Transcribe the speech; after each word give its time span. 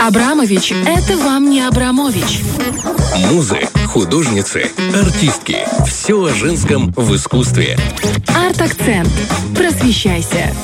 Абрамович– 0.00 0.72
это 0.86 1.18
вам 1.18 1.50
не 1.50 1.60
Абрамович. 1.60 2.40
Музы, 3.30 3.68
художницы, 3.86 4.70
артистки. 4.94 5.58
Все 5.86 6.24
о 6.24 6.34
женском 6.34 6.90
в 6.96 7.14
искусстве. 7.14 7.78
Арт-акцент. 8.26 9.10
Просвещайся. 9.54 10.54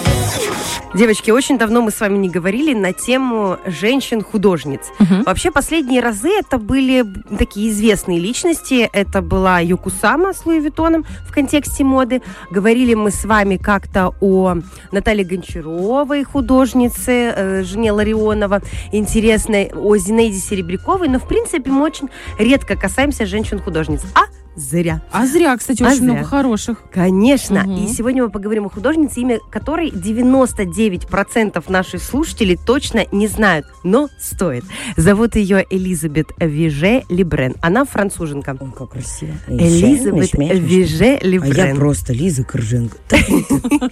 Девочки, 0.96 1.30
очень 1.30 1.58
давно 1.58 1.82
мы 1.82 1.90
с 1.90 2.00
вами 2.00 2.16
не 2.16 2.30
говорили 2.30 2.72
на 2.72 2.94
тему 2.94 3.58
женщин-художниц. 3.66 4.80
Мгм. 4.98 5.24
Вообще, 5.24 5.50
последние 5.50 6.00
разы 6.00 6.30
это 6.30 6.56
были 6.56 7.04
такие 7.38 7.68
известные 7.68 8.18
личности. 8.18 8.88
Это 8.94 9.20
была 9.20 9.60
Юку 9.60 9.90
Сама 9.90 10.32
с 10.32 10.46
Луи 10.46 10.58
Виттоном 10.58 11.04
в 11.28 11.34
контексте 11.34 11.84
моды. 11.84 12.22
Говорили 12.50 12.94
мы 12.94 13.10
с 13.10 13.26
вами 13.26 13.58
как-то 13.58 14.14
о 14.22 14.56
Наталье 14.90 15.26
Гончаровой, 15.26 16.24
художнице, 16.24 17.34
э, 17.36 17.62
жене 17.62 17.92
Ларионова, 17.92 18.62
интересной, 18.90 19.70
о 19.74 19.98
Зинаиде 19.98 20.38
Серебряковой. 20.38 21.08
Но, 21.08 21.18
в 21.18 21.28
принципе, 21.28 21.70
мы 21.70 21.82
очень 21.82 22.08
редко 22.38 22.74
касаемся 22.74 23.26
женщин-художниц. 23.26 24.00
А 24.14 24.22
зря. 24.56 25.02
А 25.12 25.26
зря, 25.26 25.56
кстати, 25.56 25.82
А 25.82 25.88
очень 25.88 25.98
зря. 25.98 26.12
много 26.12 26.24
хороших. 26.24 26.82
Конечно. 26.92 27.62
Мгм. 27.62 27.84
И 27.84 27.88
сегодня 27.88 28.24
мы 28.24 28.30
поговорим 28.30 28.66
о 28.66 28.70
художнице, 28.70 29.20
имя 29.20 29.38
которой 29.50 29.90
99% 29.90 31.68
наших 31.68 32.02
слушателей 32.02 32.56
точно 32.56 33.04
не 33.12 33.26
знают, 33.28 33.66
но 33.84 34.08
стоит. 34.18 34.64
Зовут 34.96 35.36
ее 35.36 35.64
Элизабет 35.68 36.28
Виже 36.38 37.02
Либрен. 37.08 37.54
Она 37.60 37.84
француженка. 37.84 38.56
Ой, 38.58 38.72
как 38.76 38.90
красиво. 38.90 39.32
Элизабет 39.48 40.32
Виже 40.34 41.18
А 41.20 41.24
Либрен. 41.26 41.68
я 41.68 41.74
просто 41.74 42.12
Лиза 42.12 42.44
Корженко. 42.44 42.96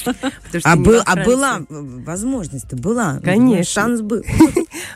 А, 0.65 0.73
а 0.73 0.77
была 1.25 1.61
э, 1.61 1.65
возможность-то 1.69 2.77
была. 2.77 3.19
Конечно. 3.23 3.65
Шанс 3.65 4.01
был. 4.01 4.23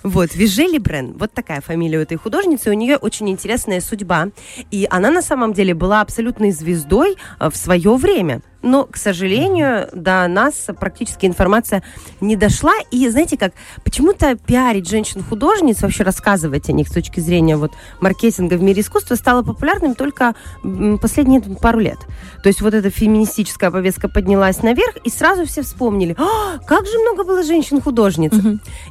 Вот, 0.03 0.35
Виже 0.35 0.63
Либрен, 0.63 1.15
вот 1.19 1.33
такая 1.33 1.61
фамилия 1.61 1.99
у 1.99 2.03
этой 2.03 2.17
художницы, 2.17 2.71
у 2.71 2.73
нее 2.73 2.97
очень 2.97 3.29
интересная 3.31 3.81
судьба, 3.81 4.29
и 4.71 4.87
она 4.91 5.11
на 5.11 5.23
самом 5.23 5.53
деле 5.53 5.58
была 5.73 6.01
абсолютной 6.01 6.51
звездой 6.51 7.17
э, 7.41 7.51
в 7.51 7.57
свое 7.57 7.97
время. 7.97 8.43
Но, 8.63 8.85
к 8.85 8.97
сожалению, 8.97 9.89
до 9.93 10.27
нас 10.29 10.67
практически 10.79 11.27
информация 11.27 11.83
не 12.21 12.37
дошла. 12.37 12.73
И 12.91 13.09
знаете 13.09 13.37
как, 13.37 13.53
почему-то 13.85 14.37
пиарить 14.37 14.89
женщин-художниц, 14.89 15.83
вообще 15.83 16.03
рассказывать 16.03 16.69
о 16.69 16.73
них 16.73 16.89
с 16.89 16.93
точки 16.93 17.21
зрения 17.21 17.57
вот 17.57 17.73
маркетинга 18.01 18.55
в 18.55 18.63
мире 18.63 18.83
искусства 18.83 19.15
стало 19.15 19.43
популярным 19.43 19.95
только 19.95 20.35
последние 21.01 21.41
пару 21.41 21.79
лет. 21.79 21.99
То 22.43 22.49
есть 22.49 22.61
вот 22.61 22.75
эта 22.75 22.91
феминистическая 22.91 23.71
повестка 23.71 24.09
поднялась 24.09 24.63
наверх, 24.63 24.97
и 25.05 25.11
сразу 25.11 25.47
все 25.47 25.63
вспомнили, 25.63 26.17
«А, 26.19 26.59
как 26.59 26.87
же 26.87 26.99
много 26.99 27.25
было 27.25 27.43
женщин-художниц. 27.43 28.33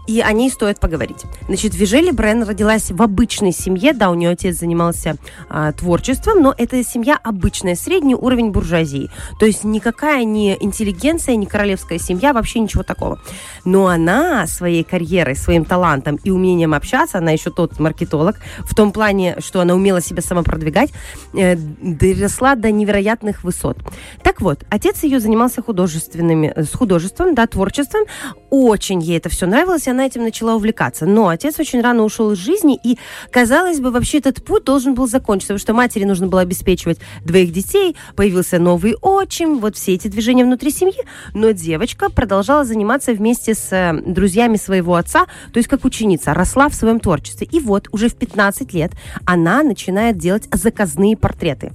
И 0.08 0.22
о 0.22 0.32
ней 0.32 0.50
стоит 0.50 0.80
поговорить. 0.80 1.24
Значит, 1.48 1.76
Вижели 1.76 2.12
Брен 2.12 2.44
родилась 2.44 2.92
в 2.92 3.02
обычной 3.02 3.52
семье. 3.52 3.94
Да, 3.94 4.10
у 4.10 4.14
нее 4.14 4.32
отец 4.32 4.58
занимался 4.58 5.18
а, 5.50 5.72
творчеством, 5.72 6.42
но 6.42 6.54
эта 6.58 6.84
семья 6.84 7.20
обычная, 7.22 7.76
средний 7.76 8.16
уровень 8.16 8.52
буржуазии. 8.52 9.10
То 9.40 9.46
есть 9.46 9.57
никакая 9.64 10.24
не 10.24 10.58
интеллигенция, 10.60 11.36
не 11.36 11.46
королевская 11.46 12.00
семья, 12.00 12.34
вообще 12.34 12.60
ничего 12.60 12.84
такого. 12.84 13.20
Но 13.66 13.88
она 13.88 14.48
своей 14.48 14.84
карьерой, 14.84 15.36
своим 15.36 15.66
талантом 15.66 16.20
и 16.24 16.32
умением 16.32 16.74
общаться, 16.74 17.18
она 17.18 17.32
еще 17.32 17.52
тот 17.52 17.80
маркетолог, 17.80 18.38
в 18.60 18.76
том 18.76 18.92
плане, 18.92 19.38
что 19.40 19.62
она 19.62 19.74
умела 19.74 20.02
себя 20.02 20.22
самопродвигать, 20.22 20.92
э, 21.34 21.56
доросла 21.56 22.56
до 22.56 22.72
невероятных 22.72 23.44
высот. 23.44 23.78
Так 24.24 24.42
вот, 24.42 24.64
отец 24.70 25.04
ее 25.04 25.20
занимался 25.20 25.62
художественными, 25.62 26.54
с 26.56 26.74
художеством, 26.74 27.36
да, 27.36 27.48
творчеством. 27.48 28.04
Очень 28.50 29.02
ей 29.02 29.18
это 29.18 29.30
все 29.30 29.46
нравилось, 29.46 29.88
и 29.88 29.92
она 29.92 30.06
этим 30.06 30.24
начала 30.24 30.56
увлекаться. 30.56 31.06
Но 31.06 31.28
отец 31.28 31.60
очень 31.60 31.82
рано 31.82 32.04
ушел 32.04 32.32
из 32.32 32.38
жизни, 32.38 32.80
и, 32.84 32.98
казалось 33.32 33.80
бы, 33.80 33.92
вообще 33.92 34.20
этот 34.20 34.44
путь 34.44 34.64
должен 34.64 34.94
был 34.94 35.08
закончиться, 35.08 35.54
потому 35.54 35.60
что 35.60 35.74
матери 35.74 36.04
нужно 36.06 36.28
было 36.28 36.42
обеспечивать 36.42 37.00
двоих 37.24 37.52
детей, 37.52 37.96
появился 38.16 38.60
новый 38.60 38.96
отчим, 39.02 39.47
вот 39.56 39.76
все 39.76 39.94
эти 39.94 40.08
движения 40.08 40.44
внутри 40.46 40.72
семьи. 40.72 40.98
Но 41.34 41.52
девочка 41.52 42.10
продолжала 42.10 42.64
заниматься 42.64 43.14
вместе 43.14 43.54
с 43.56 43.72
э, 43.72 43.94
друзьями 44.06 44.58
своего 44.58 44.96
отца, 44.96 45.26
то 45.52 45.58
есть 45.58 45.68
как 45.68 45.86
ученица, 45.86 46.34
росла 46.34 46.70
в 46.70 46.76
своем 46.76 47.00
творчестве. 47.00 47.48
И 47.52 47.60
вот 47.60 47.88
уже 47.92 48.10
в 48.10 48.16
15 48.16 48.74
лет 48.74 48.92
она 49.26 49.64
начинает 49.64 50.18
делать 50.18 50.48
заказные 50.54 51.18
портреты. 51.18 51.72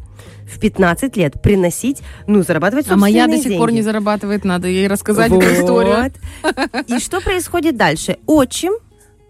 В 0.53 0.59
15 0.61 1.16
лет 1.16 1.41
приносить, 1.43 2.03
ну, 2.27 2.43
зарабатывать 2.43 2.87
А 2.91 2.97
моя 2.97 3.27
до 3.27 3.38
сих 3.38 3.56
пор 3.56 3.71
не 3.71 3.77
деньги. 3.77 3.87
зарабатывает, 3.87 4.44
надо 4.44 4.69
ей 4.69 4.87
рассказать 4.87 5.31
Вот. 5.31 5.43
эту 5.43 5.55
историю. 5.55 6.12
И 6.88 6.99
что 6.99 7.21
происходит 7.21 7.77
дальше? 7.77 8.19
Отчим 8.27 8.75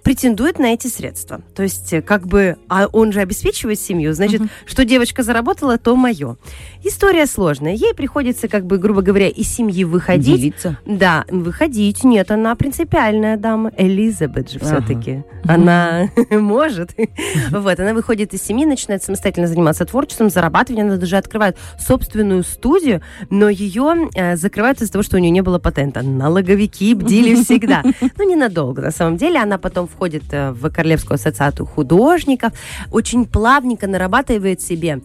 претендует 0.03 0.59
на 0.59 0.73
эти 0.73 0.89
средства. 0.89 1.41
То 1.55 1.63
есть, 1.63 1.93
э, 1.93 2.03
как 2.03 2.27
бы, 2.27 2.57
а 2.69 2.87
он 2.93 3.13
же 3.13 3.21
обеспечивает 3.21 3.79
семью, 3.81 4.13
значит, 4.15 4.43
что 4.67 4.85
девочка 4.85 5.23
заработала, 5.23 5.79
то 5.79 5.97
мое. 5.97 6.37
История 6.85 7.27
сложная. 7.27 7.75
Ей 7.75 7.95
приходится, 7.95 8.49
как 8.49 8.67
бы, 8.67 8.79
грубо 8.79 9.03
говоря, 9.03 9.29
из 9.29 9.49
семьи 9.49 9.85
выходить. 9.85 10.37
Делиться. 10.37 10.79
Да, 10.85 11.25
выходить. 11.29 12.05
Нет, 12.05 12.31
она 12.31 12.55
принципиальная 12.57 13.37
дама. 13.37 13.73
Элизабет 13.77 14.51
же 14.51 14.59
все-таки. 14.59 15.23
Она 15.45 16.11
может. 16.31 16.95
Вот, 17.51 17.79
она 17.79 17.95
выходит 17.95 18.35
из 18.35 18.43
семьи, 18.43 18.65
начинает 18.65 19.03
самостоятельно 19.03 19.47
заниматься 19.47 19.85
творчеством, 19.85 20.31
зарабатыванием. 20.31 20.89
Она 20.89 20.97
даже 20.97 21.17
открывает 21.17 21.57
собственную 21.79 22.43
студию, 22.43 23.03
но 23.31 23.49
ее 23.49 24.09
э, 24.15 24.37
закрывают 24.37 24.81
из-за 24.81 24.93
того, 24.93 25.03
что 25.03 25.17
у 25.17 25.21
нее 25.21 25.31
не 25.31 25.43
было 25.43 25.59
патента. 25.59 26.03
Налоговики 26.03 26.95
бдили 26.95 27.35
всегда. 27.43 27.83
Ну, 28.19 28.29
ненадолго, 28.29 28.83
на 28.83 28.91
самом 28.91 29.17
деле. 29.17 29.39
Она 29.39 29.59
потом 29.59 29.89
входит 29.93 30.25
э, 30.33 30.53
в 30.53 30.71
Королевскую 30.71 31.17
ассоциацию 31.17 31.67
художников, 31.67 32.53
очень 32.91 33.27
плавненько 33.27 33.87
нарабатывает 33.87 34.61
себе 34.61 35.01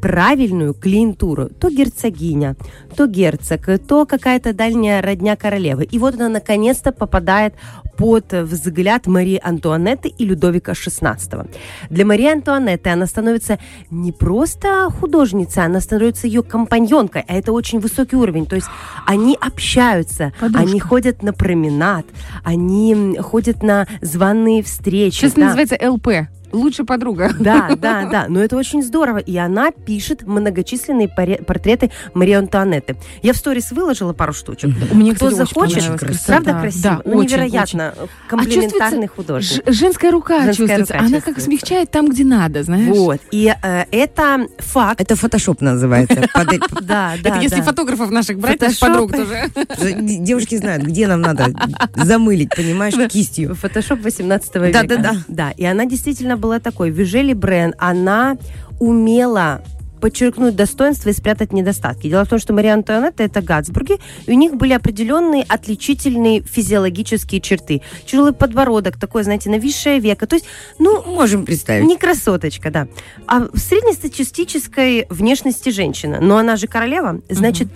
правильную 0.00 0.74
клиентуру. 0.74 1.48
То 1.48 1.68
герцогиня, 1.68 2.56
то 2.96 3.06
герцог, 3.06 3.68
то 3.88 4.06
какая-то 4.06 4.52
дальняя 4.52 5.02
родня 5.02 5.36
королевы. 5.36 5.84
И 5.84 5.98
вот 5.98 6.14
она 6.14 6.28
наконец-то 6.28 6.92
попадает 6.92 7.54
под 7.96 8.32
взгляд 8.32 9.06
Марии 9.06 9.40
Антуанетты 9.42 10.08
и 10.08 10.24
Людовика 10.24 10.72
XVI. 10.72 11.48
Для 11.90 12.04
Марии 12.04 12.32
Антуанетты 12.32 12.90
она 12.90 13.06
становится 13.06 13.58
не 13.90 14.12
просто 14.12 14.90
художницей, 14.90 15.64
она 15.64 15.80
становится 15.80 16.26
ее 16.26 16.42
компаньонкой, 16.42 17.24
а 17.26 17.34
это 17.34 17.52
очень 17.52 17.80
высокий 17.80 18.16
уровень. 18.16 18.46
То 18.46 18.56
есть 18.56 18.68
они 19.06 19.36
общаются, 19.40 20.32
Подружка. 20.40 20.68
они 20.68 20.80
ходят 20.80 21.22
на 21.22 21.32
променад, 21.32 22.06
они 22.44 23.16
ходят 23.20 23.62
на 23.62 23.86
званые 24.00 24.62
встречи. 24.62 25.16
Сейчас 25.16 25.32
да. 25.34 25.46
называется 25.46 25.78
ЛП. 25.90 26.28
Лучшая 26.52 26.86
подруга. 26.86 27.32
Да, 27.38 27.68
да, 27.76 28.08
да, 28.10 28.26
но 28.28 28.40
это 28.40 28.56
очень 28.56 28.82
здорово. 28.82 29.18
И 29.18 29.36
она 29.36 29.70
пишет 29.70 30.22
многочисленные 30.26 31.08
портреты 31.08 31.90
Марии 32.14 32.34
Антуанетты. 32.34 32.96
Я 33.22 33.32
в 33.32 33.36
сторис 33.36 33.72
выложила 33.72 34.12
пару 34.12 34.32
штучек. 34.32 34.70
Мне, 34.92 35.14
Кто 35.14 35.26
кстати, 35.26 35.40
очень 35.42 35.46
захочет, 35.54 35.74
понравилась 35.76 36.00
красота. 36.00 36.26
правда 36.32 36.52
Да, 36.52 36.60
красиво? 36.60 36.82
Да, 36.82 37.02
ну, 37.04 37.16
очень, 37.16 37.28
невероятно 37.30 37.94
очень. 37.96 38.08
комплементарный 38.28 39.06
А 39.06 39.08
художник. 39.08 39.66
Ж- 39.66 39.72
женская 39.74 40.10
рука 40.10 40.42
Женская 40.44 40.54
чувствуется. 40.66 40.92
рука 40.94 41.06
Она 41.06 41.16
как 41.20 41.34
чувствуется. 41.36 41.44
смягчает 41.44 41.90
там, 41.90 42.08
где 42.08 42.24
надо, 42.24 42.62
знаешь. 42.62 42.88
Вот. 42.96 43.20
И 43.30 43.52
э, 43.62 43.84
это 43.90 44.46
факт. 44.58 45.00
Это 45.00 45.16
фотошоп 45.16 45.60
называется. 45.60 46.24
Да, 46.36 47.14
да, 47.22 47.30
Это 47.30 47.40
если 47.40 47.56
да. 47.56 47.62
фотографов 47.62 48.10
наших 48.10 48.38
брать, 48.38 48.60
наших 48.60 48.78
Фотошоп. 48.78 49.10
подруг 49.10 49.28
тоже. 49.28 49.92
Девушки 50.00 50.56
знают, 50.56 50.84
где 50.84 51.06
нам 51.08 51.20
надо 51.20 51.46
замылить, 51.94 52.50
понимаешь, 52.54 52.94
кистью. 53.10 53.54
Фотошоп 53.54 54.00
18 54.02 54.54
века. 54.56 54.72
Да-да-да. 54.82 55.12
Да, 55.28 55.50
и 55.50 55.64
она 55.64 55.84
действительно 55.86 56.35
была 56.36 56.60
такой. 56.60 56.90
Вижели 56.90 57.34
Брен, 57.34 57.74
она 57.78 58.36
умела 58.78 59.62
подчеркнуть 60.00 60.54
достоинства 60.54 61.08
и 61.08 61.12
спрятать 61.12 61.52
недостатки. 61.54 62.08
Дело 62.08 62.24
в 62.24 62.28
том, 62.28 62.38
что 62.38 62.52
Мария 62.52 62.74
Антуанетта 62.74 63.22
это 63.22 63.40
Гатсбурги, 63.40 63.98
и 64.26 64.30
у 64.30 64.34
них 64.34 64.54
были 64.54 64.74
определенные 64.74 65.42
отличительные 65.48 66.42
физиологические 66.42 67.40
черты. 67.40 67.80
Тяжелый 68.04 68.32
подбородок, 68.34 68.98
такой, 68.98 69.24
знаете, 69.24 69.48
нависшее 69.50 69.98
веко. 69.98 70.26
То 70.26 70.36
есть, 70.36 70.46
ну, 70.78 71.02
Можем 71.02 71.46
представить. 71.46 71.86
не 71.86 71.96
красоточка, 71.96 72.70
да. 72.70 72.88
А 73.26 73.48
в 73.52 73.58
среднестатистической 73.58 75.06
внешности 75.08 75.70
женщина. 75.70 76.18
Но 76.20 76.36
она 76.36 76.56
же 76.56 76.66
королева, 76.66 77.20
значит, 77.30 77.68
м, 77.68 77.74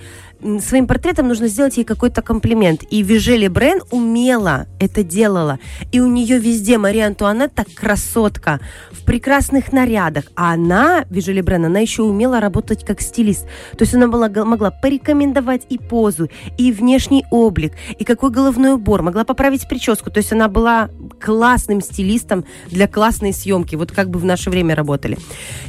своим 0.60 0.86
портретом 0.86 1.28
нужно 1.28 1.48
сделать 1.48 1.76
ей 1.76 1.84
какой-то 1.84 2.22
комплимент. 2.22 2.82
И 2.90 3.02
Вижели 3.02 3.48
Брен 3.48 3.80
умело 3.90 4.66
это 4.78 5.02
делала. 5.02 5.58
И 5.92 6.00
у 6.00 6.06
нее 6.06 6.38
везде 6.38 6.78
Мария 6.78 7.06
Антуанетта 7.06 7.64
красотка 7.74 8.60
в 8.90 9.04
прекрасных 9.04 9.72
нарядах. 9.72 10.24
А 10.34 10.54
она, 10.54 11.04
Вижели 11.10 11.40
Брен, 11.40 11.66
она 11.66 11.80
еще 11.80 12.02
умела 12.02 12.40
работать 12.40 12.84
как 12.84 13.00
стилист. 13.00 13.46
То 13.76 13.82
есть 13.82 13.94
она 13.94 14.08
была, 14.08 14.28
могла 14.28 14.70
порекомендовать 14.70 15.62
и 15.68 15.78
позу, 15.78 16.28
и 16.56 16.72
внешний 16.72 17.24
облик, 17.30 17.72
и 17.98 18.04
какой 18.04 18.30
головной 18.30 18.74
убор, 18.74 19.02
могла 19.02 19.24
поправить 19.24 19.68
прическу. 19.68 20.10
То 20.10 20.18
есть 20.18 20.32
она 20.32 20.48
была 20.48 20.88
классным 21.20 21.80
стилистом 21.80 22.44
для 22.68 22.88
классной 22.88 23.32
съемки, 23.32 23.76
вот 23.76 23.92
как 23.92 24.10
бы 24.10 24.18
в 24.18 24.24
наше 24.24 24.50
время 24.50 24.74
работали. 24.74 25.18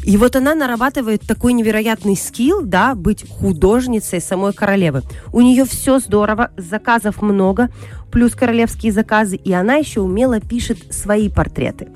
И 0.03 0.17
вот 0.17 0.35
она 0.35 0.55
нарабатывает 0.55 1.21
такой 1.21 1.53
невероятный 1.53 2.15
скилл, 2.15 2.61
да, 2.61 2.95
быть 2.95 3.29
художницей 3.29 4.21
самой 4.21 4.53
королевы. 4.61 5.01
У 5.33 5.41
нее 5.41 5.65
все 5.65 5.97
здорово, 5.97 6.51
заказов 6.55 7.23
много, 7.23 7.69
плюс 8.11 8.35
королевские 8.35 8.91
заказы, 8.91 9.35
и 9.35 9.51
она 9.51 9.75
еще 9.75 10.01
умело 10.01 10.39
пишет 10.39 10.93
свои 10.93 11.29
портреты 11.29 11.87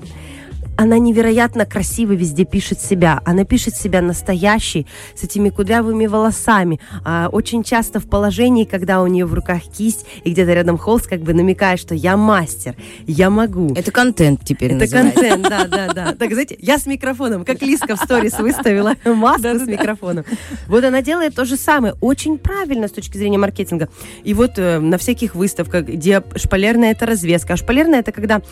она 0.76 0.98
невероятно 0.98 1.64
красиво 1.66 2.12
везде 2.12 2.44
пишет 2.44 2.80
себя. 2.80 3.20
Она 3.24 3.44
пишет 3.44 3.74
себя 3.74 4.02
настоящей, 4.02 4.86
с 5.14 5.24
этими 5.24 5.48
кудрявыми 5.48 6.06
волосами. 6.06 6.80
А, 7.04 7.28
очень 7.32 7.62
часто 7.62 7.98
в 7.98 8.08
положении, 8.08 8.64
когда 8.64 9.02
у 9.02 9.06
нее 9.06 9.24
в 9.24 9.34
руках 9.34 9.62
кисть 9.62 10.06
и 10.24 10.32
где-то 10.32 10.52
рядом 10.52 10.78
холст, 10.78 11.06
как 11.06 11.20
бы 11.20 11.32
намекая, 11.34 11.76
что 11.76 11.94
я 11.94 12.16
мастер, 12.16 12.76
я 13.06 13.30
могу. 13.30 13.72
Это 13.74 13.90
контент 13.90 14.40
теперь 14.44 14.72
Это 14.72 14.80
называется. 14.80 15.20
контент, 15.20 15.48
да, 15.48 15.64
да, 15.66 15.92
да. 15.92 16.12
Так, 16.12 16.32
знаете, 16.32 16.56
я 16.60 16.78
с 16.78 16.86
микрофоном, 16.86 17.44
как 17.44 17.62
Лиска 17.62 17.96
в 17.96 18.00
сторис 18.00 18.38
выставила 18.38 18.94
маску 19.04 19.58
с 19.58 19.66
микрофоном. 19.66 20.24
Вот 20.66 20.84
она 20.84 21.02
делает 21.02 21.34
то 21.34 21.44
же 21.44 21.56
самое, 21.56 21.94
очень 22.00 22.38
правильно 22.38 22.88
с 22.88 22.92
точки 22.92 23.16
зрения 23.16 23.38
маркетинга. 23.38 23.88
И 24.24 24.34
вот 24.34 24.52
э, 24.58 24.78
на 24.78 24.98
всяких 24.98 25.34
выставках, 25.34 25.86
где 25.86 26.22
шпалерная 26.34 26.92
это 26.92 27.06
развеска, 27.06 27.54
а 27.54 27.56
шпалерная 27.56 28.00
это 28.00 28.12
когда 28.12 28.42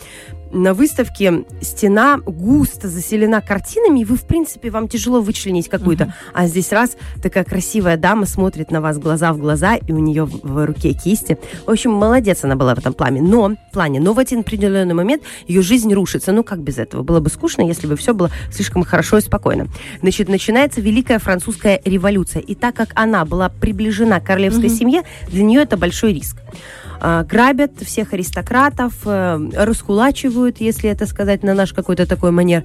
на 0.51 0.73
выставке 0.73 1.45
стена 1.61 2.14
густо 2.21 2.87
заселена 2.87 3.41
картинами, 3.41 4.01
и 4.01 4.05
вы, 4.05 4.15
в 4.15 4.23
принципе, 4.23 4.69
вам 4.69 4.87
тяжело 4.87 5.21
вычленить 5.21 5.69
какую-то. 5.69 6.13
А 6.33 6.47
здесь 6.47 6.71
раз 6.71 6.97
такая 7.21 7.43
красивая 7.43 7.97
дама 7.97 8.25
смотрит 8.25 8.71
на 8.71 8.81
вас 8.81 8.97
глаза 8.97 9.33
в 9.33 9.37
глаза, 9.37 9.75
и 9.75 9.91
у 9.91 9.99
нее 9.99 10.25
в, 10.25 10.41
в 10.41 10.65
руке 10.65 10.93
кисти. 10.93 11.37
В 11.65 11.71
общем, 11.71 11.91
молодец 11.91 12.43
она 12.43 12.55
была 12.55 12.75
в 12.75 12.79
этом 12.79 12.93
плане. 12.93 13.21
Но, 13.21 13.55
плане, 13.71 13.99
но 13.99 14.13
в 14.13 14.19
один 14.19 14.39
определенный 14.39 14.93
момент 14.93 15.23
ее 15.47 15.61
жизнь 15.61 15.93
рушится. 15.93 16.31
Ну, 16.31 16.43
как 16.43 16.59
без 16.59 16.77
этого? 16.77 17.03
Было 17.03 17.19
бы 17.19 17.29
скучно, 17.29 17.61
если 17.61 17.87
бы 17.87 17.95
все 17.95 18.13
было 18.13 18.31
слишком 18.51 18.83
хорошо 18.83 19.17
и 19.17 19.21
спокойно. 19.21 19.67
Значит, 20.01 20.29
начинается 20.29 20.81
Великая 20.81 21.19
Французская 21.19 21.81
революция. 21.85 22.41
И 22.41 22.55
так 22.55 22.75
как 22.75 22.89
она 22.95 23.25
была 23.25 23.49
приближена 23.49 24.19
к 24.19 24.25
королевской 24.25 24.69
семье, 24.69 25.03
для 25.27 25.43
нее 25.43 25.61
это 25.61 25.77
большой 25.77 26.13
риск 26.13 26.37
грабят 27.23 27.71
всех 27.81 28.13
аристократов, 28.13 28.93
э, 29.05 29.39
раскулачивают, 29.53 30.61
если 30.61 30.89
это 30.89 31.05
сказать 31.05 31.43
на 31.43 31.53
наш 31.53 31.73
какой-то 31.73 32.05
такой 32.05 32.31
манер. 32.31 32.63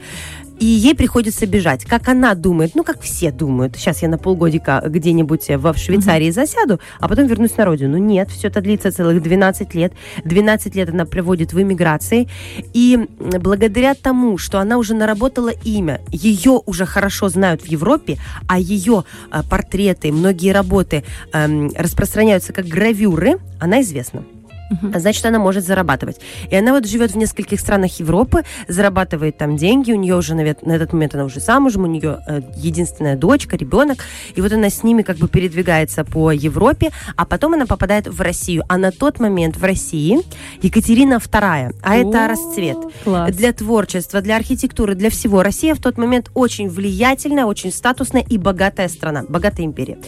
И 0.61 0.67
ей 0.67 0.95
приходится 0.95 1.47
бежать. 1.47 1.87
Как 1.87 2.07
она 2.09 2.35
думает, 2.35 2.75
ну, 2.75 2.85
как 2.85 3.01
все 3.01 3.33
думают. 3.33 3.77
Сейчас 3.77 4.03
я 4.03 4.09
на 4.09 4.19
полгодика 4.19 4.83
где-нибудь 4.87 5.49
в 5.49 5.75
Швейцарии 5.77 6.31
засяду, 6.31 6.81
а 7.01 7.09
потом 7.09 7.27
вернусь 7.27 7.57
на 7.57 7.65
родину. 7.65 7.97
Нет, 7.97 8.29
все 8.31 8.49
это 8.49 8.61
длится 8.61 8.93
целых 8.93 9.23
12 9.23 9.75
лет. 9.75 9.95
12 10.25 10.75
лет 10.77 10.91
она 10.91 11.07
проводит 11.07 11.55
в 11.55 11.61
эмиграции. 11.61 12.29
И 12.75 13.09
благодаря 13.19 13.95
тому, 13.95 14.37
что 14.37 14.59
она 14.59 14.77
уже 14.77 14.95
наработала 14.95 15.51
имя, 15.65 16.03
ее 16.11 16.61
уже 16.67 16.85
хорошо 16.85 17.31
знают 17.31 17.63
в 17.63 17.67
Европе, 17.67 18.19
а 18.47 18.59
ее 18.59 19.05
э, 19.33 19.43
портреты, 19.49 20.13
многие 20.13 20.53
работы 20.53 21.05
эм, 21.33 21.71
распространяются 21.75 22.53
как 22.53 22.67
гравюры, 22.67 23.39
она 23.61 23.81
известна. 23.81 24.25
А 24.95 25.01
Значит, 25.01 25.25
она 25.27 25.39
может 25.39 25.65
зарабатывать. 25.65 26.21
И 26.49 26.57
она 26.57 26.73
вот 26.73 26.87
живет 26.87 27.13
в 27.13 27.17
нескольких 27.17 27.61
странах 27.61 27.99
Европы, 27.99 28.45
зарабатывает 28.69 29.37
там 29.37 29.57
деньги. 29.57 29.93
У 29.93 29.97
нее 29.97 30.17
уже 30.17 30.35
на, 30.35 30.43
на 30.43 30.73
этот 30.73 30.93
момент 30.93 31.15
она 31.15 31.25
уже 31.25 31.41
замужем, 31.41 31.85
у 31.85 31.87
нее 31.87 32.21
э, 32.27 32.41
единственная 32.57 33.17
дочка, 33.17 33.57
ребенок. 33.57 34.05
И 34.35 34.41
вот 34.41 34.53
она 34.53 34.71
с 34.71 34.83
ними 34.83 35.03
как 35.03 35.17
бы 35.17 35.29
передвигается 35.29 36.05
по 36.05 36.31
Европе, 36.31 36.91
а 37.17 37.25
потом 37.25 37.55
она 37.55 37.67
попадает 37.67 38.07
в 38.07 38.21
Россию. 38.21 38.65
А 38.69 38.77
на 38.79 38.93
тот 38.93 39.19
момент 39.21 39.57
в 39.57 39.65
России 39.65 40.19
Екатерина 40.63 41.15
II, 41.15 41.75
а 41.83 41.97
это 41.97 42.29
расцвет 42.29 42.79
класс. 43.05 43.35
для 43.35 43.53
творчества, 43.53 44.21
для 44.21 44.37
архитектуры, 44.37 44.95
для 44.95 45.11
всего. 45.11 45.43
Россия 45.43 45.75
в 45.75 45.81
тот 45.81 45.99
момент 45.99 46.31
очень 46.35 46.69
влиятельная, 46.69 47.45
очень 47.45 47.73
статусная 47.73 48.23
и 48.23 48.39
богатая 48.39 48.89
страна, 48.89 49.25
богатая 49.29 49.65
империя. 49.65 49.99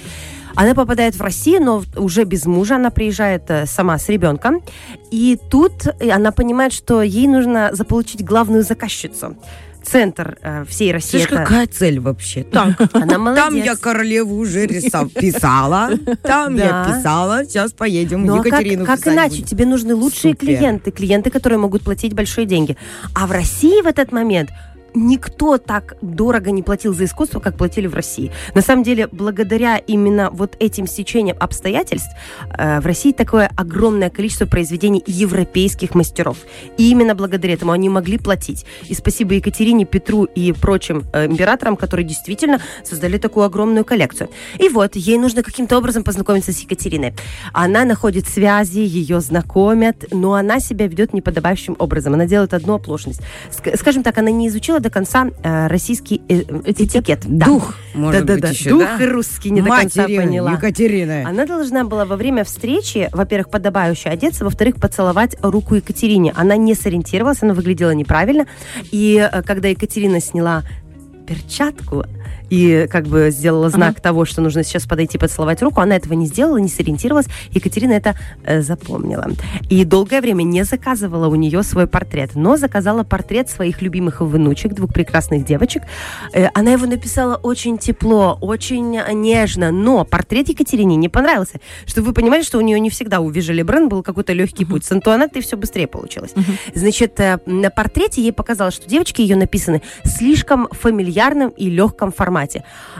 Она 0.54 0.74
попадает 0.74 1.14
в 1.16 1.20
Россию, 1.22 1.62
но 1.62 1.82
уже 1.96 2.24
без 2.24 2.46
мужа. 2.46 2.76
Она 2.76 2.90
приезжает 2.90 3.44
э, 3.50 3.66
сама 3.66 3.98
с 3.98 4.08
ребенком. 4.08 4.62
И 5.10 5.38
тут 5.50 5.86
э, 6.00 6.10
она 6.10 6.32
понимает, 6.32 6.72
что 6.72 7.02
ей 7.02 7.26
нужно 7.26 7.70
заполучить 7.72 8.24
главную 8.24 8.62
заказчицу. 8.62 9.36
Центр 9.84 10.38
э, 10.42 10.64
всей 10.68 10.92
России. 10.92 11.18
Слышь, 11.18 11.24
это- 11.26 11.36
какая 11.38 11.66
цель 11.66 11.98
вообще? 11.98 12.44
Так, 12.44 12.80
Она 12.92 13.18
молодец. 13.18 13.44
там 13.44 13.56
я 13.56 13.74
королеву 13.74 14.36
уже 14.36 14.64
рисов 14.66 15.12
писала, 15.14 15.90
там 16.22 16.54
я 16.54 16.84
Да. 16.86 16.94
писала, 16.96 17.44
сейчас 17.44 17.72
поедем 17.72 18.24
как, 18.28 18.46
Екатерину 18.46 18.84
как 18.86 18.98
писать 19.00 19.14
иначе? 19.14 19.30
будем. 19.30 19.44
Тебе 19.46 19.66
нужны 19.66 19.94
лучшие 19.96 20.34
Супер. 20.34 20.46
клиенты, 20.46 20.90
клиенты, 20.92 21.30
которые 21.30 21.58
могут 21.58 21.82
платить 21.82 22.14
большие 22.14 22.46
деньги. 22.46 22.76
А 23.12 23.26
в 23.26 23.32
России 23.32 23.82
в 23.82 23.86
этот 23.86 24.12
момент 24.12 24.50
никто 24.94 25.58
так 25.58 25.96
дорого 26.02 26.50
не 26.50 26.62
платил 26.62 26.94
за 26.94 27.04
искусство, 27.04 27.40
как 27.40 27.56
платили 27.56 27.86
в 27.86 27.94
России. 27.94 28.32
На 28.54 28.62
самом 28.62 28.82
деле, 28.82 29.08
благодаря 29.10 29.76
именно 29.76 30.30
вот 30.30 30.56
этим 30.58 30.86
стечениям 30.86 31.36
обстоятельств, 31.40 32.10
э, 32.56 32.80
в 32.80 32.86
России 32.86 33.12
такое 33.12 33.50
огромное 33.56 34.10
количество 34.10 34.46
произведений 34.46 35.02
европейских 35.06 35.94
мастеров. 35.94 36.38
И 36.78 36.90
именно 36.90 37.14
благодаря 37.14 37.54
этому 37.54 37.72
они 37.72 37.88
могли 37.88 38.18
платить. 38.18 38.66
И 38.88 38.94
спасибо 38.94 39.34
Екатерине, 39.34 39.84
Петру 39.84 40.24
и 40.24 40.52
прочим 40.52 41.04
э, 41.12 41.26
императорам, 41.26 41.76
которые 41.76 42.06
действительно 42.06 42.60
создали 42.84 43.18
такую 43.18 43.46
огромную 43.46 43.84
коллекцию. 43.84 44.28
И 44.58 44.68
вот, 44.68 44.96
ей 44.96 45.18
нужно 45.18 45.42
каким-то 45.42 45.78
образом 45.78 46.04
познакомиться 46.04 46.52
с 46.52 46.60
Екатериной. 46.60 47.14
Она 47.52 47.84
находит 47.84 48.28
связи, 48.28 48.80
ее 48.80 49.20
знакомят, 49.20 50.04
но 50.10 50.34
она 50.34 50.60
себя 50.60 50.86
ведет 50.86 51.12
неподобающим 51.12 51.76
образом. 51.78 52.14
Она 52.14 52.26
делает 52.26 52.54
одну 52.54 52.74
оплошность. 52.74 53.20
Ск- 53.50 53.76
скажем 53.76 54.02
так, 54.02 54.18
она 54.18 54.30
не 54.30 54.48
изучила 54.48 54.80
до 54.82 54.90
конца 54.90 55.28
э, 55.42 55.66
российский 55.68 56.20
э, 56.28 56.42
этикет. 56.66 57.20
Да. 57.24 57.46
Дух, 57.46 57.74
может 57.94 58.26
Да-да-да, 58.26 58.48
быть, 58.48 58.58
еще, 58.58 58.70
дух 58.70 58.84
да? 58.98 59.10
русский 59.10 59.50
не 59.50 59.62
до 59.62 59.70
конца 59.70 60.04
поняла. 60.04 60.52
Екатерины. 60.52 61.24
Она 61.24 61.46
должна 61.46 61.84
была 61.84 62.04
во 62.04 62.16
время 62.16 62.44
встречи, 62.44 63.08
во-первых, 63.12 63.50
подобающе 63.50 64.10
одеться, 64.10 64.44
во-вторых, 64.44 64.76
поцеловать 64.76 65.36
руку 65.42 65.76
Екатерине. 65.76 66.32
Она 66.36 66.56
не 66.56 66.74
сориентировалась, 66.74 67.42
она 67.42 67.54
выглядела 67.54 67.92
неправильно. 67.92 68.46
И 68.90 69.16
э, 69.16 69.42
когда 69.42 69.68
Екатерина 69.68 70.20
сняла 70.20 70.62
перчатку 71.26 72.04
и 72.52 72.86
как 72.90 73.06
бы 73.06 73.30
сделала 73.30 73.70
знак 73.70 74.02
того, 74.02 74.26
что 74.26 74.42
нужно 74.42 74.62
сейчас 74.62 74.84
подойти 74.84 75.16
поцеловать 75.16 75.62
руку, 75.62 75.80
она 75.80 75.96
этого 75.96 76.12
не 76.12 76.26
сделала, 76.26 76.58
не 76.58 76.68
сориентировалась. 76.68 77.24
Екатерина 77.48 77.92
это 77.92 78.14
э, 78.44 78.60
запомнила. 78.60 79.26
И 79.70 79.86
долгое 79.86 80.20
время 80.20 80.42
не 80.42 80.62
заказывала 80.64 81.28
у 81.28 81.34
нее 81.34 81.62
свой 81.62 81.86
портрет, 81.86 82.32
но 82.34 82.58
заказала 82.58 83.04
портрет 83.04 83.48
своих 83.48 83.80
любимых 83.80 84.20
внучек, 84.20 84.74
двух 84.74 84.92
прекрасных 84.92 85.46
девочек. 85.46 85.84
Э, 86.34 86.48
она 86.52 86.72
его 86.72 86.84
написала 86.84 87.36
очень 87.36 87.78
тепло, 87.78 88.36
очень 88.42 89.00
нежно, 89.14 89.70
но 89.70 90.04
портрет 90.04 90.50
Екатерине 90.50 90.96
не 90.96 91.08
понравился. 91.08 91.58
Чтобы 91.86 92.08
вы 92.08 92.12
понимали, 92.12 92.42
что 92.42 92.58
у 92.58 92.60
нее 92.60 92.78
не 92.80 92.90
всегда 92.90 93.20
у 93.20 93.30
Вижели 93.30 93.62
Брен 93.62 93.88
был 93.88 94.02
какой-то 94.02 94.34
легкий 94.34 94.66
путь. 94.66 94.84
С 94.84 94.92
Антуанеттой 94.92 95.40
все 95.40 95.56
быстрее 95.56 95.86
получилось. 95.86 96.34
Значит, 96.74 97.18
э, 97.18 97.38
на 97.46 97.70
портрете 97.70 98.20
ей 98.20 98.32
показалось, 98.34 98.74
что 98.74 98.86
девочки 98.90 99.22
ее 99.22 99.36
написаны 99.36 99.80
слишком 100.04 100.68
фамильярным 100.70 101.48
и 101.48 101.70
легком 101.70 102.12
формате. 102.12 102.41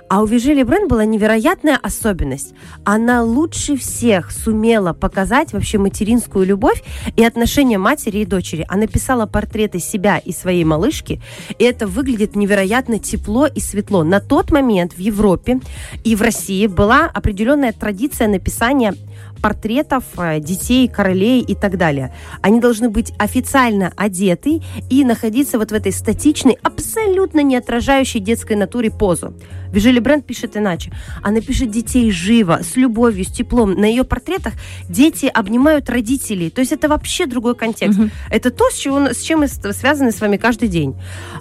А 0.09 0.23
у 0.23 0.27
Вижели 0.27 0.63
Брен 0.63 0.89
была 0.89 1.05
невероятная 1.05 1.79
особенность. 1.83 2.55
Она 2.85 3.23
лучше 3.23 3.77
всех 3.77 4.31
сумела 4.31 4.93
показать 4.93 5.53
вообще 5.53 5.79
материнскую 5.79 6.47
любовь 6.47 6.83
и 7.17 7.25
отношения 7.25 7.79
матери 7.79 8.19
и 8.19 8.27
дочери. 8.27 8.65
Она 8.69 8.87
писала 8.87 9.27
портреты 9.27 9.79
себя 9.79 10.19
и 10.19 10.33
своей 10.33 10.65
малышки, 10.65 11.21
и 11.59 11.65
это 11.65 11.87
выглядит 11.87 12.37
невероятно 12.37 12.99
тепло 12.99 13.47
и 13.47 13.61
светло. 13.61 14.05
На 14.05 14.21
тот 14.21 14.51
момент 14.51 14.93
в 14.95 14.99
Европе 14.99 15.61
и 16.05 16.15
в 16.17 16.23
России 16.23 16.67
была 16.67 17.07
определенная 17.07 17.73
традиция 17.73 18.29
написания 18.29 18.95
портретов 19.43 20.05
э, 20.17 20.41
детей, 20.41 20.89
королей 20.89 21.43
и 21.43 21.55
так 21.55 21.77
далее. 21.77 22.15
Они 22.41 22.61
должны 22.61 22.89
быть 22.89 23.13
официально 23.19 23.93
одеты 23.97 24.63
и 24.89 25.05
находиться 25.05 25.59
вот 25.59 25.73
в 25.73 25.75
этой 25.75 25.93
статичной, 25.93 26.57
абсолютно 26.63 27.41
не 27.41 27.57
отражающей 27.57 28.21
детской 28.21 28.57
натуре 28.57 28.91
позу. 28.91 29.35
Вижели 29.73 30.01
Бренд 30.01 30.27
пишет 30.27 30.57
иначе. 30.57 30.93
Она 31.23 31.41
пишет 31.41 31.71
детей 31.71 32.11
живо, 32.11 32.61
с 32.63 32.77
любовью, 32.77 33.25
с 33.25 33.29
теплом. 33.29 33.73
На 33.73 33.87
ее 33.87 34.05
портретах 34.05 34.53
дети 34.89 35.31
обнимают 35.33 35.89
родителей. 35.89 36.51
То 36.51 36.61
есть 36.61 36.73
это 36.73 36.89
вообще 36.89 37.27
другой 37.27 37.55
контекст. 37.55 37.99
Это 38.31 38.51
то, 38.51 38.71
с, 38.71 38.77
чего, 38.77 38.99
с 39.09 39.23
чем 39.23 39.41
мы 39.41 39.49
связаны 39.49 40.13
с 40.13 40.21
вами 40.21 40.37
каждый 40.37 40.69
день. 40.69 40.95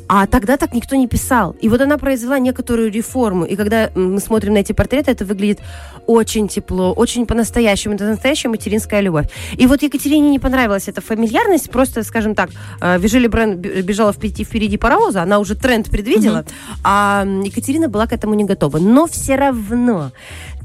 А 0.08 0.27
тогда 0.27 0.55
так 0.55 0.74
никто 0.74 0.96
не 0.96 1.08
писал. 1.08 1.55
И 1.62 1.67
вот 1.67 1.81
она 1.81 1.98
произвела 1.98 2.39
некоторую 2.39 2.89
реформу. 2.89 3.43
И 3.43 3.55
когда 3.58 3.91
мы 3.96 4.20
смотрим 4.22 4.53
на 4.53 4.60
эти 4.60 4.72
портреты, 4.72 5.12
это 5.12 5.25
выглядит 5.25 5.60
очень 6.08 6.48
тепло, 6.48 6.93
очень 6.93 7.25
по-настоящему. 7.25 7.90
Это 7.93 8.05
настоящая 8.05 8.50
материнская 8.50 9.01
любовь. 9.01 9.27
И 9.57 9.67
вот 9.67 9.81
Екатерине 9.83 10.29
не 10.29 10.39
понравилась 10.39 10.88
эта 10.88 11.01
фамильярность. 11.01 11.69
Просто, 11.69 12.03
скажем 12.03 12.36
так, 12.36 12.50
э, 12.81 12.98
Вижели 13.00 13.27
Брен 13.27 13.57
б- 13.57 13.81
бежала 13.81 14.12
впереди, 14.13 14.43
впереди 14.43 14.77
паровоза. 14.77 15.21
Она 15.24 15.39
уже 15.39 15.55
тренд 15.55 15.89
предвидела. 15.89 16.45
А 16.83 17.24
м, 17.24 17.41
Екатерина 17.41 17.88
была 17.89 18.07
к 18.07 18.13
этому 18.13 18.33
не 18.36 18.43
готова. 18.45 18.77
Но 18.77 19.07
все 19.07 19.36
равно 19.36 20.12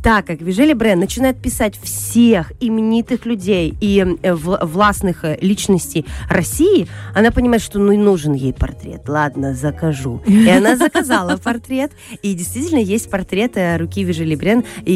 так 0.02 0.24
как 0.26 0.40
Вижели 0.40 0.72
Брен 0.72 1.00
начинает 1.00 1.36
писать 1.42 1.74
всех 1.82 2.52
именитых 2.60 3.26
людей 3.26 3.74
и 3.80 3.98
э, 4.22 4.32
вла- 4.34 4.64
властных 4.64 5.24
э, 5.24 5.36
личностей 5.40 6.06
России, 6.30 6.86
она 7.12 7.32
понимает, 7.32 7.60
что 7.60 7.80
ну 7.80 7.90
и 7.90 7.96
нужен 7.96 8.32
ей 8.34 8.52
портрет. 8.52 9.08
Ладно, 9.08 9.52
закажу. 9.54 10.22
И 10.26 10.48
она 10.48 10.76
заказала 10.84 11.36
портрет. 11.38 11.90
И 12.22 12.34
действительно 12.34 12.78
есть 12.78 13.10
портрет 13.10 13.56
руки 13.78 14.04
Вижели 14.04 14.36
Брен 14.36 14.62
э, 14.84 14.90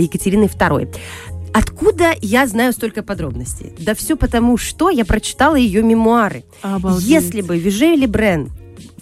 Екатерины 0.00 0.44
II. 0.46 0.88
Откуда 1.52 2.12
я 2.20 2.46
знаю 2.46 2.72
столько 2.72 3.02
подробностей? 3.02 3.72
Да 3.78 3.94
все 3.94 4.16
потому, 4.16 4.56
что 4.56 4.90
я 4.90 5.04
прочитала 5.04 5.56
ее 5.56 5.82
мемуары. 5.82 6.44
Обалдеть. 6.62 7.08
Если 7.08 7.40
бы 7.42 7.58
Вижели 7.58 8.06
Брен 8.06 8.50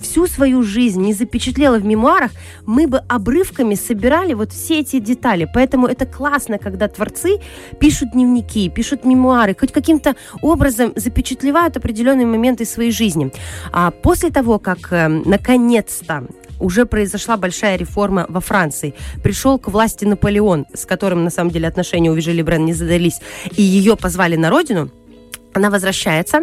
всю 0.01 0.27
свою 0.27 0.63
жизнь 0.63 1.01
не 1.03 1.13
запечатлела 1.13 1.79
в 1.79 1.85
мемуарах, 1.85 2.31
мы 2.67 2.87
бы 2.87 2.99
обрывками 3.09 3.75
собирали 3.75 4.35
вот 4.35 4.53
все 4.53 4.81
эти 4.81 4.99
детали. 5.01 5.49
Поэтому 5.53 5.87
это 5.87 6.07
классно, 6.07 6.59
когда 6.59 6.89
творцы 6.89 7.39
пишут 7.81 8.13
дневники, 8.13 8.69
пишут 8.71 9.05
мемуары, 9.05 9.57
хоть 9.59 9.73
каким-то 9.73 10.17
образом 10.41 10.93
запечатлевают 10.97 11.77
определенные 11.77 12.27
моменты 12.27 12.65
своей 12.65 12.93
жизни. 12.93 13.31
А 13.73 13.91
после 13.91 14.31
того, 14.31 14.59
как 14.59 14.93
э, 14.93 15.09
наконец-то 15.09 16.27
уже 16.61 16.87
произошла 16.87 17.37
большая 17.37 17.77
реформа 17.77 18.27
во 18.29 18.41
Франции. 18.41 18.95
Пришел 19.23 19.59
к 19.59 19.69
власти 19.69 20.05
Наполеон, 20.05 20.67
с 20.75 20.87
которым, 20.87 21.25
на 21.25 21.31
самом 21.31 21.51
деле, 21.51 21.69
отношения 21.69 22.11
у 22.11 22.15
Вижели 22.15 22.43
Брен 22.43 22.65
не 22.65 22.75
задались, 22.75 23.21
и 23.57 23.63
ее 23.63 23.97
позвали 23.97 24.37
на 24.37 24.51
родину, 24.51 24.91
она 25.55 25.71
возвращается 25.71 26.41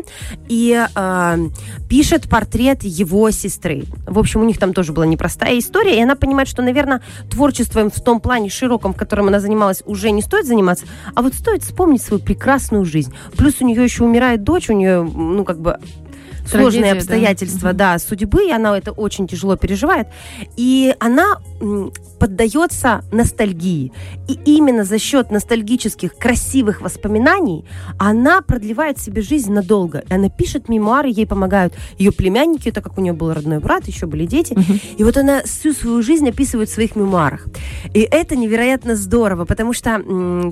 и 0.47 0.85
э, 0.93 1.37
пишет 1.89 2.29
портрет 2.29 2.83
его 2.83 3.31
сестры. 3.31 3.83
В 4.05 4.19
общем, 4.19 4.41
у 4.41 4.45
них 4.45 4.57
там 4.57 4.73
тоже 4.73 4.93
была 4.93 5.05
непростая 5.05 5.57
история, 5.59 5.97
и 5.97 6.03
она 6.03 6.15
понимает, 6.15 6.47
что, 6.47 6.61
наверное, 6.61 7.01
творчеством 7.29 7.89
в 7.89 8.01
том 8.01 8.19
плане 8.19 8.49
широком, 8.49 8.93
в 8.93 8.97
котором 8.97 9.27
она 9.27 9.39
занималась, 9.39 9.83
уже 9.85 10.11
не 10.11 10.21
стоит 10.21 10.45
заниматься, 10.45 10.85
а 11.13 11.21
вот 11.21 11.33
стоит 11.33 11.63
вспомнить 11.63 12.01
свою 12.01 12.21
прекрасную 12.21 12.85
жизнь. 12.85 13.13
Плюс 13.37 13.55
у 13.61 13.65
нее 13.65 13.83
еще 13.83 14.03
умирает 14.03 14.43
дочь, 14.43 14.69
у 14.69 14.73
нее, 14.73 15.03
ну, 15.03 15.43
как 15.45 15.59
бы 15.59 15.79
сложные 16.47 16.71
Трагедия, 16.71 16.93
да. 16.93 16.97
обстоятельства, 16.97 17.73
да. 17.73 17.99
судьбы, 17.99 18.47
и 18.47 18.51
она 18.51 18.77
это 18.77 18.91
очень 18.91 19.27
тяжело 19.27 19.55
переживает. 19.55 20.07
И 20.55 20.95
она 20.99 21.39
поддается 22.19 23.03
ностальгии. 23.11 23.91
И 24.27 24.37
именно 24.45 24.83
за 24.83 24.99
счет 24.99 25.31
ностальгических, 25.31 26.15
красивых 26.15 26.81
воспоминаний 26.81 27.65
она 27.97 28.41
продлевает 28.41 28.99
себе 28.99 29.21
жизнь 29.21 29.51
надолго. 29.51 30.03
И 30.09 30.13
она 30.13 30.29
пишет 30.29 30.69
мемуары, 30.69 31.09
ей 31.09 31.27
помогают 31.27 31.73
ее 31.97 32.11
племянники, 32.11 32.71
так 32.71 32.83
как 32.83 32.97
у 32.97 33.01
нее 33.01 33.13
был 33.13 33.33
родной 33.33 33.59
брат, 33.59 33.87
еще 33.87 34.05
были 34.05 34.25
дети. 34.25 34.55
И 34.97 35.03
вот 35.03 35.17
она 35.17 35.41
всю 35.43 35.73
свою 35.73 36.01
жизнь 36.01 36.27
описывает 36.27 36.69
в 36.69 36.73
своих 36.73 36.95
мемуарах. 36.95 37.47
И 37.93 37.99
это 37.99 38.35
невероятно 38.35 38.95
здорово, 38.95 39.45
потому 39.45 39.73
что, 39.73 40.01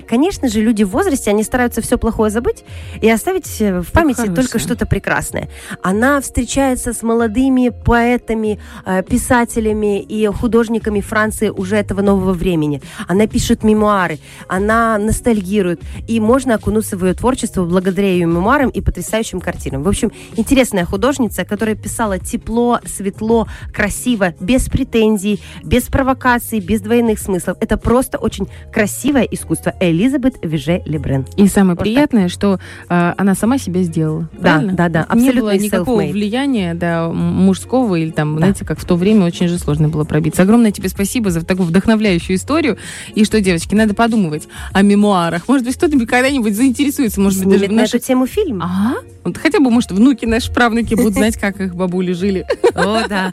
конечно 0.06 0.48
же, 0.48 0.60
люди 0.60 0.84
в 0.84 0.90
возрасте, 0.90 1.30
они 1.30 1.42
стараются 1.42 1.80
все 1.80 1.98
плохое 1.98 2.30
забыть 2.30 2.64
и 3.00 3.08
оставить 3.10 3.60
э, 3.60 3.80
в 3.80 3.92
памяти 3.92 4.16
хорошее. 4.16 4.36
только 4.36 4.58
что-то 4.58 4.86
прекрасное. 4.86 5.48
Она 5.82 6.20
встречается 6.20 6.92
с 6.92 7.02
молодыми 7.02 7.70
поэтами, 7.84 8.60
э, 8.84 9.02
писателями 9.02 10.00
и 10.00 10.26
художниками 10.26 10.93
Франции 11.00 11.48
уже 11.48 11.76
этого 11.76 12.02
нового 12.02 12.32
времени. 12.32 12.80
Она 13.08 13.26
пишет 13.26 13.62
мемуары, 13.64 14.18
она 14.48 14.98
ностальгирует, 14.98 15.80
и 16.06 16.20
можно 16.20 16.54
окунуться 16.54 16.96
в 16.96 17.04
ее 17.04 17.14
творчество 17.14 17.64
благодаря 17.64 18.08
ее 18.08 18.26
мемуарам 18.26 18.70
и 18.70 18.80
потрясающим 18.80 19.40
картинам. 19.40 19.82
В 19.82 19.88
общем, 19.88 20.12
интересная 20.36 20.84
художница, 20.84 21.44
которая 21.44 21.74
писала 21.74 22.18
тепло, 22.18 22.80
светло, 22.86 23.46
красиво, 23.72 24.34
без 24.40 24.68
претензий, 24.68 25.40
без 25.62 25.84
провокаций, 25.84 26.60
без 26.60 26.80
двойных 26.80 27.18
смыслов. 27.18 27.56
Это 27.60 27.76
просто 27.76 28.18
очень 28.18 28.48
красивое 28.72 29.22
искусство. 29.22 29.72
Элизабет 29.80 30.36
Виже 30.42 30.82
Лебрен. 30.84 31.26
И 31.36 31.46
самое 31.48 31.76
Вот 31.76 31.82
приятное, 31.82 32.28
что 32.28 32.58
э, 32.88 33.14
она 33.16 33.34
сама 33.34 33.58
себя 33.58 33.82
сделала. 33.82 34.28
Да, 34.32 34.54
правильно? 34.54 34.72
да, 34.72 34.88
да, 34.88 34.98
Не 35.00 35.04
абсолютно 35.28 35.40
было 35.40 35.56
никакого 35.56 36.02
влияния 36.02 36.74
да, 36.74 37.08
мужского 37.08 37.94
или 37.96 38.10
там, 38.10 38.34
Да. 38.34 38.38
знаете, 38.38 38.64
как 38.64 38.78
в 38.78 38.84
то 38.84 38.96
время 38.96 39.26
очень 39.26 39.48
же 39.48 39.58
сложно 39.58 39.88
было 39.88 40.04
пробиться. 40.04 40.42
Огромное 40.42 40.72
тебе 40.72 40.83
спасибо 40.88 41.30
за 41.30 41.44
такую 41.44 41.66
вдохновляющую 41.66 42.36
историю. 42.36 42.78
И 43.14 43.24
что, 43.24 43.40
девочки, 43.40 43.74
надо 43.74 43.94
подумывать 43.94 44.48
о 44.72 44.82
мемуарах. 44.82 45.48
Может 45.48 45.66
быть, 45.66 45.76
кто-нибудь 45.76 46.08
когда-нибудь 46.08 46.54
заинтересуется, 46.54 47.20
может 47.20 47.44
быть, 47.44 47.60
даже 47.60 47.70
на 47.70 47.82
нашей... 47.82 47.96
эту 47.96 48.06
тему 48.06 48.26
фильм. 48.26 48.62
Ага. 48.62 49.00
Вот 49.24 49.38
хотя 49.38 49.60
бы, 49.60 49.70
может, 49.70 49.90
внуки 49.92 50.26
наши, 50.26 50.52
правнуки 50.52 50.94
будут 50.94 51.14
знать, 51.14 51.36
как 51.36 51.60
их 51.60 51.74
бабули 51.74 52.12
жили. 52.12 52.46
О, 52.74 53.06
да. 53.08 53.30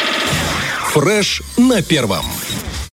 Фреш 0.94 1.42
на 1.58 1.82
первом. 1.82 2.26